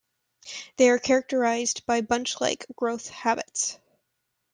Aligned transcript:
They 0.77 0.89
are 0.89 0.97
characterized 0.97 1.85
by 1.85 2.01
bunch-like 2.01 2.65
growth 2.75 3.09
habits. 3.09 3.77